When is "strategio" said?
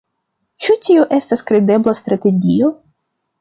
2.01-2.73